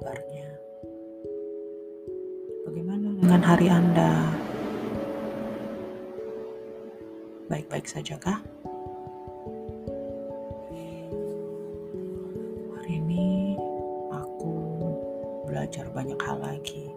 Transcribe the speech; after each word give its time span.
kabarnya? 0.00 0.48
Bagaimana 2.64 3.12
dengan 3.20 3.42
hari 3.44 3.68
Anda? 3.68 4.32
Baik-baik 7.52 7.84
saja 7.84 8.16
kah? 8.16 8.40
Hari 12.80 12.92
ini 12.96 13.60
aku 14.08 14.56
belajar 15.44 15.84
banyak 15.92 16.16
hal 16.24 16.40
lagi. 16.40 16.88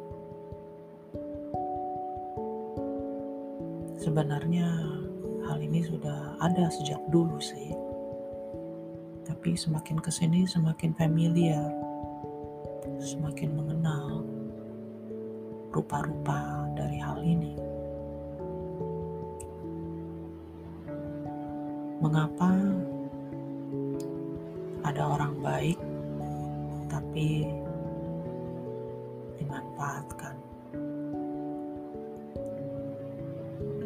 Sebenarnya 4.00 4.68
hal 5.44 5.60
ini 5.60 5.84
sudah 5.84 6.40
ada 6.40 6.72
sejak 6.72 7.04
dulu 7.12 7.36
sih. 7.44 7.76
Tapi 9.28 9.60
semakin 9.60 10.00
ke 10.00 10.08
sini 10.08 10.48
semakin 10.48 10.96
familiar, 10.96 11.83
semakin 13.04 13.52
mengenal 13.60 14.24
rupa-rupa 15.76 16.72
dari 16.72 16.96
hal 17.04 17.20
ini. 17.20 17.52
Mengapa 22.00 22.52
ada 24.88 25.04
orang 25.04 25.36
baik 25.44 25.80
tapi 26.88 27.52
dimanfaatkan? 29.36 30.40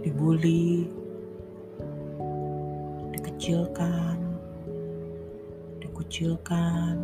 Dibully, 0.06 0.86
dikecilkan, 3.18 4.18
dikucilkan, 5.82 6.96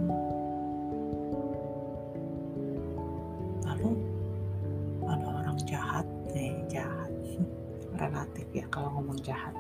ya 8.53 8.65
kalau 8.69 8.93
ngomong 9.01 9.17
jahat. 9.25 9.51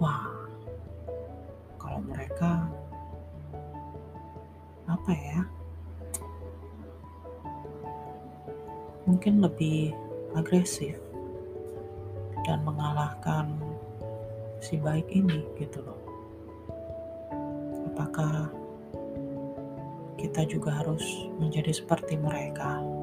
Wah, 0.00 0.32
kalau 1.76 2.00
mereka 2.00 2.64
apa 4.88 5.12
ya? 5.12 5.40
Mungkin 9.06 9.38
lebih 9.38 9.94
agresif 10.34 10.98
dan 12.48 12.64
mengalahkan 12.66 13.54
si 14.58 14.80
baik 14.80 15.06
ini 15.12 15.46
gitu 15.60 15.84
loh. 15.84 16.00
Apakah 17.92 18.50
kita 20.16 20.48
juga 20.48 20.82
harus 20.82 21.04
menjadi 21.38 21.70
seperti 21.70 22.18
mereka? 22.18 22.95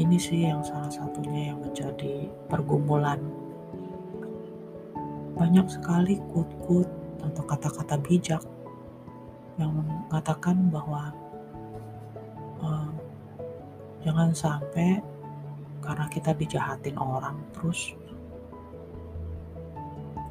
Ini 0.00 0.16
sih 0.16 0.48
yang 0.48 0.64
salah 0.64 0.88
satunya 0.88 1.52
yang 1.52 1.60
menjadi 1.60 2.32
pergumulan. 2.48 3.20
Banyak 5.36 5.68
sekali 5.68 6.16
kut-kut 6.32 6.88
atau 7.20 7.42
kata-kata 7.44 8.00
bijak 8.00 8.40
yang 9.60 9.76
mengatakan 9.76 10.72
bahwa 10.72 11.12
uh, 12.64 12.88
jangan 14.00 14.32
sampai 14.32 15.04
karena 15.84 16.06
kita 16.08 16.32
dijahatin 16.32 16.96
orang 16.96 17.36
terus 17.52 17.92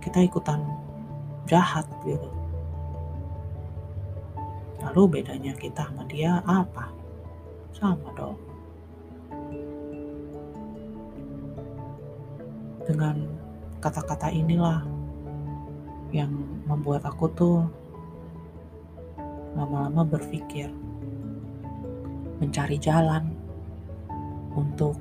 kita 0.02 0.26
ikutan 0.26 0.66
jahat 1.46 1.86
gitu. 2.02 2.30
Lalu 4.82 5.22
bedanya 5.22 5.54
kita 5.54 5.86
sama 5.86 6.02
dia 6.10 6.42
apa? 6.50 6.90
Sama 7.78 8.10
dong. 8.18 8.51
Dengan 12.92 13.24
kata-kata 13.80 14.28
inilah 14.36 14.84
yang 16.12 16.28
membuat 16.68 17.08
aku 17.08 17.32
tuh 17.32 17.64
lama-lama 19.56 20.04
berpikir 20.04 20.68
mencari 22.44 22.76
jalan 22.76 23.32
untuk 24.60 25.00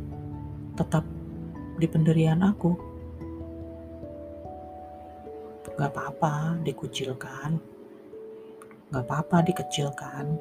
tetap 0.78 1.02
di 1.82 1.90
pendirian 1.90 2.46
aku. 2.46 2.78
Gak 5.74 5.90
apa-apa 5.90 6.62
dikucilkan, 6.62 7.58
gak 8.94 9.02
apa-apa 9.02 9.50
dikecilkan, 9.50 10.38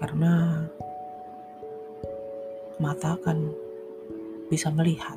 karena 0.00 0.64
mata 2.80 3.20
kan 3.20 3.36
bisa 4.50 4.66
melihat, 4.74 5.16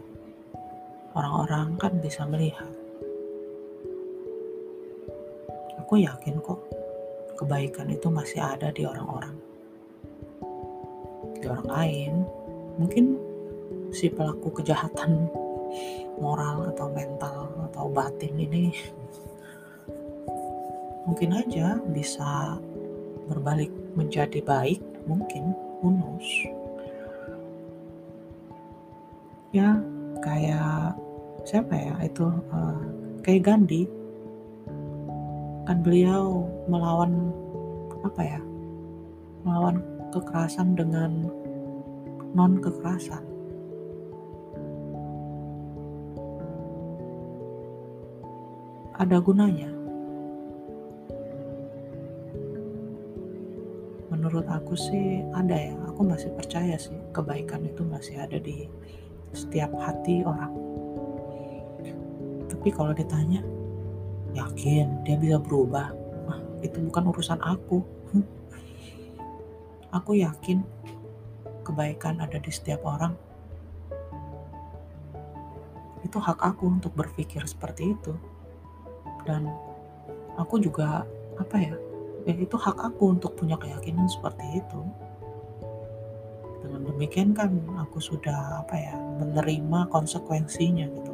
orang-orang 1.18 1.74
kan 1.82 1.98
bisa 1.98 2.22
melihat. 2.30 2.70
Aku 5.82 5.98
yakin 5.98 6.38
kok 6.40 6.62
kebaikan 7.42 7.90
itu 7.90 8.08
masih 8.14 8.40
ada 8.40 8.70
di 8.70 8.86
orang-orang. 8.86 9.36
Di 11.42 11.46
orang 11.50 11.68
lain 11.68 12.14
mungkin 12.78 13.18
si 13.90 14.10
pelaku 14.10 14.62
kejahatan 14.62 15.30
moral 16.22 16.70
atau 16.74 16.90
mental 16.94 17.50
atau 17.70 17.90
batin 17.90 18.38
ini 18.38 18.74
mungkin 21.06 21.36
aja 21.36 21.78
bisa 21.92 22.58
berbalik 23.28 23.70
menjadi 23.98 24.40
baik 24.42 24.80
mungkin 25.06 25.52
unus 25.84 26.48
ya 29.53 29.78
kayak 30.25 30.97
siapa 31.46 31.78
ya 31.78 31.96
itu 32.02 32.25
uh, 32.50 32.81
kayak 33.22 33.46
Gandhi 33.46 33.86
kan 35.69 35.80
beliau 35.80 36.50
melawan 36.68 37.31
apa 38.03 38.22
ya 38.25 38.42
melawan 39.47 39.80
kekerasan 40.12 40.74
dengan 40.74 41.30
non 42.34 42.58
kekerasan. 42.58 43.22
Ada 48.97 49.18
gunanya. 49.22 49.69
Menurut 54.13 54.46
aku 54.46 54.78
sih 54.78 55.25
ada 55.34 55.58
ya, 55.58 55.74
aku 55.90 56.06
masih 56.06 56.30
percaya 56.38 56.78
sih 56.78 56.94
kebaikan 57.12 57.66
itu 57.66 57.81
masih 57.84 58.22
ada 58.22 58.38
di 58.38 58.69
setiap 59.34 59.74
hati 59.82 60.22
orang. 60.24 60.54
Tapi 62.48 62.70
kalau 62.70 62.94
ditanya, 62.94 63.42
yakin 64.32 65.04
dia 65.04 65.18
bisa 65.18 65.42
berubah? 65.42 65.92
Nah, 66.30 66.40
itu 66.62 66.80
bukan 66.80 67.04
urusan 67.12 67.42
aku. 67.42 67.82
Aku 69.98 70.18
yakin 70.18 70.66
kebaikan 71.66 72.18
ada 72.22 72.38
di 72.38 72.50
setiap 72.50 72.82
orang. 72.86 73.14
Itu 76.04 76.18
hak 76.20 76.42
aku 76.44 76.68
untuk 76.68 76.94
berpikir 76.98 77.46
seperti 77.48 77.96
itu. 77.96 78.14
Dan 79.24 79.48
aku 80.36 80.60
juga 80.60 81.08
apa 81.40 81.56
ya? 81.58 81.74
Ya 82.28 82.36
itu 82.36 82.58
hak 82.58 82.80
aku 82.80 83.16
untuk 83.16 83.40
punya 83.40 83.56
keyakinan 83.56 84.10
seperti 84.12 84.60
itu. 84.60 84.81
Dengan 86.63 86.81
demikian 86.88 87.36
kan 87.36 87.51
aku 87.75 88.00
sudah 88.00 88.63
apa 88.63 88.75
ya 88.80 88.95
menerima 89.19 89.92
konsekuensinya 89.92 90.88
gitu. 90.88 91.13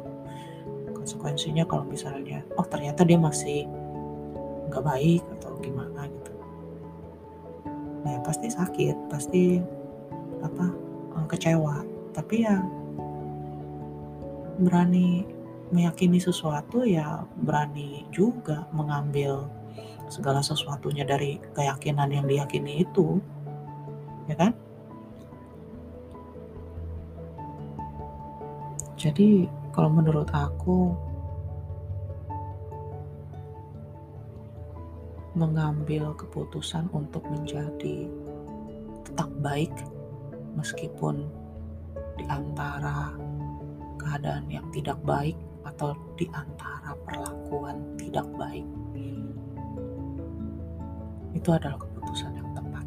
Konsekuensinya 0.94 1.66
kalau 1.66 1.82
misalnya 1.82 2.46
oh 2.54 2.64
ternyata 2.64 3.02
dia 3.02 3.18
masih 3.18 3.66
nggak 4.70 4.86
baik 4.86 5.22
atau 5.40 5.58
gimana 5.58 6.06
gitu. 6.06 6.32
Nah 8.06 8.10
ya 8.14 8.20
pasti 8.22 8.46
sakit 8.46 8.96
pasti 9.10 9.58
apa 10.40 10.66
eh, 11.18 11.26
kecewa. 11.26 11.82
Tapi 12.14 12.46
ya 12.46 12.62
berani 14.62 15.26
meyakini 15.74 16.22
sesuatu 16.22 16.86
ya 16.86 17.26
berani 17.42 18.06
juga 18.14 18.70
mengambil 18.70 19.46
segala 20.10 20.42
sesuatunya 20.42 21.06
dari 21.06 21.42
keyakinan 21.58 22.10
yang 22.14 22.26
diyakini 22.30 22.86
itu. 22.86 23.18
Ya 24.30 24.38
kan 24.38 24.54
jadi 29.00 29.48
kalau 29.72 29.88
menurut 29.88 30.28
aku 30.28 30.92
mengambil 35.32 36.12
keputusan 36.20 36.84
untuk 36.92 37.24
menjadi 37.32 38.04
tetap 39.08 39.32
baik 39.40 39.72
meskipun 40.52 41.32
di 42.20 42.28
antara 42.28 43.16
keadaan 43.96 44.44
yang 44.52 44.68
tidak 44.68 45.00
baik 45.00 45.40
atau 45.64 45.96
di 46.20 46.28
antara 46.36 46.92
perlakuan 47.08 47.80
tidak 47.96 48.28
baik 48.36 48.68
itu 51.32 51.48
adalah 51.56 51.80
keputusan 51.80 52.36
yang 52.36 52.52
tepat. 52.52 52.84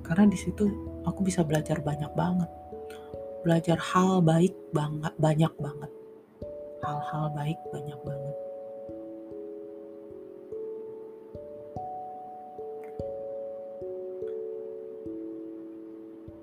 Karena 0.00 0.24
di 0.24 0.38
situ 0.40 0.64
aku 1.04 1.20
bisa 1.20 1.44
belajar 1.44 1.84
banyak 1.84 2.08
banget 2.16 2.48
belajar 3.42 3.74
hal 3.74 4.22
baik 4.22 4.54
banget 4.70 5.10
banyak 5.18 5.52
banget. 5.58 5.90
Hal-hal 6.82 7.26
baik 7.34 7.58
banyak 7.74 8.00
banget. 8.06 8.36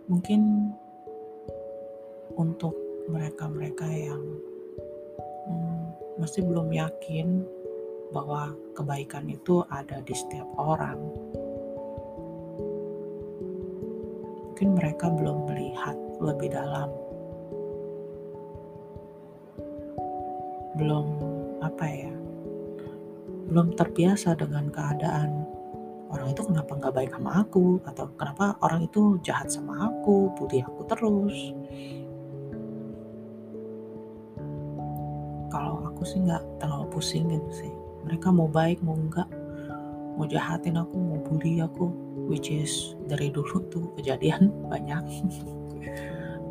Mungkin 0.10 0.42
untuk 2.36 2.76
mereka-mereka 3.08 3.88
yang 3.88 4.24
hmm, 5.48 5.84
masih 6.20 6.44
belum 6.44 6.68
yakin 6.76 7.48
bahwa 8.12 8.52
kebaikan 8.76 9.30
itu 9.30 9.62
ada 9.70 10.02
di 10.02 10.18
setiap 10.18 10.50
orang, 10.58 10.98
mungkin 14.50 14.76
mereka 14.76 15.08
belum 15.14 15.46
melihat 15.46 16.09
lebih 16.20 16.52
dalam, 16.52 16.92
belum 20.76 21.08
apa 21.64 21.86
ya, 21.88 22.14
belum 23.50 23.74
terbiasa 23.76 24.36
dengan 24.36 24.70
keadaan 24.70 25.48
orang 26.10 26.34
itu 26.34 26.42
kenapa 26.46 26.72
nggak 26.74 26.96
baik 26.96 27.12
sama 27.14 27.32
aku 27.46 27.78
atau 27.86 28.06
kenapa 28.18 28.58
orang 28.66 28.86
itu 28.86 29.18
jahat 29.22 29.50
sama 29.50 29.90
aku 29.90 30.34
putih 30.36 30.66
aku 30.66 30.82
terus. 30.90 31.38
Kalau 35.50 35.82
aku 35.90 36.02
sih 36.06 36.22
nggak 36.22 36.44
terlalu 36.62 36.86
pusing 36.94 37.30
gitu 37.30 37.66
sih. 37.66 37.74
Mereka 38.06 38.30
mau 38.34 38.50
baik 38.50 38.82
mau 38.82 38.98
enggak 38.98 39.30
mau 40.20 40.28
jahatin 40.28 40.76
aku 40.76 41.00
mau 41.00 41.20
bully 41.24 41.64
aku 41.64 41.96
which 42.28 42.52
is 42.52 42.92
dari 43.08 43.32
dulu 43.32 43.64
tuh 43.72 43.88
kejadian 43.96 44.52
banyak 44.72 45.24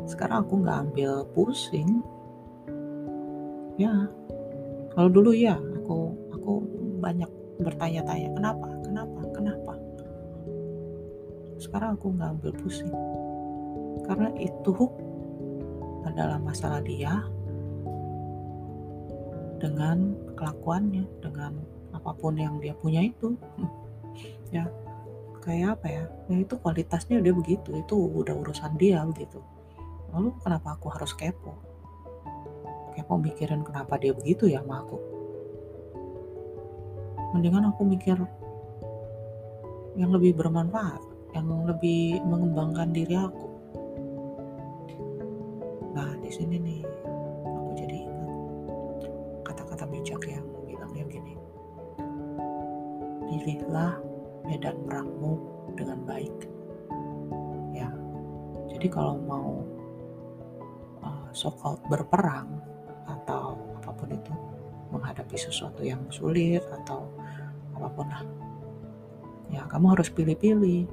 sekarang 0.09 0.43
aku 0.43 0.53
nggak 0.65 0.77
ambil 0.89 1.11
pusing. 1.37 2.01
Ya. 3.79 4.09
Kalau 4.93 5.09
dulu 5.09 5.31
ya 5.31 5.55
aku 5.55 6.11
aku 6.33 6.51
banyak 6.99 7.29
bertanya-tanya 7.61 8.29
kenapa? 8.33 8.67
Kenapa? 8.83 9.19
Kenapa? 9.31 9.73
Sekarang 11.61 11.95
aku 11.95 12.07
nggak 12.17 12.29
ambil 12.39 12.51
pusing. 12.57 12.93
Karena 14.09 14.33
itu 14.41 14.73
adalah 16.03 16.41
masalah 16.41 16.81
dia 16.81 17.13
dengan 19.59 20.15
kelakuannya 20.33 21.05
dengan 21.21 21.53
apa 21.93 22.11
pun 22.17 22.33
yang 22.33 22.57
dia 22.57 22.73
punya 22.75 23.05
itu. 23.05 23.37
Ya 24.49 24.65
kayak 25.49 25.81
apa 25.81 25.87
ya? 25.89 26.03
Ya 26.29 26.37
itu 26.45 26.53
kualitasnya 26.61 27.17
dia 27.25 27.33
begitu 27.33 27.73
itu 27.73 27.95
udah 27.97 28.37
urusan 28.37 28.77
dia 28.77 29.01
begitu. 29.01 29.41
Lalu 30.13 30.37
kenapa 30.45 30.77
aku 30.77 30.93
harus 30.93 31.09
kepo? 31.17 31.57
Kepo 32.93 33.17
mikirin 33.17 33.65
kenapa 33.65 33.97
dia 33.97 34.13
begitu 34.13 34.45
ya 34.45 34.61
sama 34.61 34.85
aku? 34.85 34.97
Mendingan 37.33 37.73
aku 37.73 37.81
mikir 37.81 38.17
yang 39.97 40.13
lebih 40.13 40.37
bermanfaat 40.37 41.01
yang 41.33 41.45
lebih 41.65 42.21
mengembangkan 42.25 42.93
diri 42.93 43.17
aku. 43.17 43.49
Nah 45.97 46.13
di 46.21 46.29
sini 46.29 46.61
nih 46.61 46.81
aku 47.45 47.69
jadi 47.73 47.97
ingat 48.05 48.31
kata-kata 49.45 49.85
bijak 49.89 50.21
yang 50.29 50.45
bilangnya 50.65 51.05
gini. 51.09 51.33
Pilihlah 53.29 54.08
medan 54.49 54.81
perangmu 54.89 55.37
dengan 55.77 56.01
baik. 56.09 56.35
Ya. 57.77 57.93
Jadi 58.73 58.89
kalau 58.89 59.21
mau 59.21 59.61
uh, 61.05 61.29
so 61.29 61.53
berperang 61.85 62.49
atau 63.05 63.53
apa 63.77 63.93
pun 63.93 64.09
itu 64.09 64.33
menghadapi 64.89 65.37
sesuatu 65.37 65.85
yang 65.85 66.01
sulit 66.09 66.65
atau 66.81 67.05
apa 67.77 67.87
pun 67.93 68.09
lah 68.09 68.25
ya 69.53 69.65
kamu 69.69 69.93
harus 69.93 70.09
pilih-pilih. 70.09 70.89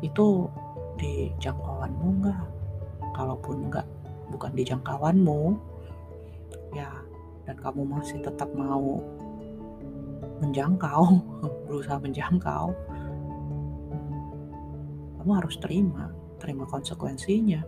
Itu 0.00 0.48
di 0.96 1.28
jangkauanmu 1.36 2.06
enggak 2.22 2.44
kalaupun 3.12 3.68
enggak 3.68 3.86
bukan 4.32 4.52
di 4.56 4.62
jangkauanmu 4.64 5.40
ya. 6.72 6.88
Dan 7.48 7.56
kamu 7.64 7.80
masih 7.88 8.20
tetap 8.20 8.52
mau 8.52 9.00
menjangkau 10.40 11.04
berusaha 11.66 11.98
menjangkau. 12.00 12.72
Kamu 15.18 15.32
harus 15.34 15.58
terima 15.60 16.08
terima 16.38 16.64
konsekuensinya. 16.64 17.60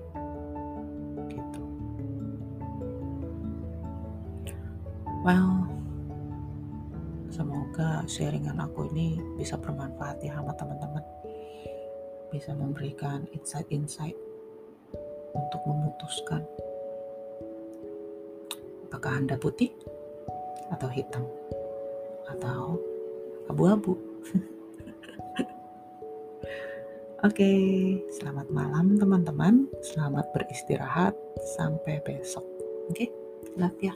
Well, 5.21 5.69
semoga 7.29 8.09
sharingan 8.09 8.57
aku 8.57 8.89
ini 8.89 9.21
bisa 9.37 9.61
bermanfaat 9.61 10.25
ya 10.25 10.41
sama 10.41 10.57
teman-teman. 10.57 11.05
Bisa 12.33 12.57
memberikan 12.57 13.29
insight-insight 13.37 14.17
untuk 15.37 15.61
memutuskan 15.69 16.41
apakah 18.89 19.13
Anda 19.21 19.37
putih 19.37 19.77
atau 20.73 20.89
hitam 20.89 21.29
atau 22.37 22.79
abu-abu. 23.51 23.99
Oke, 27.21 27.37
okay, 27.37 27.61
selamat 28.17 28.49
malam 28.49 28.97
teman-teman. 28.97 29.69
Selamat 29.85 30.31
beristirahat. 30.33 31.13
Sampai 31.59 32.01
besok. 32.01 32.47
Oke, 32.89 33.07
okay? 33.07 33.09
love 33.61 33.77
ya. 33.83 33.93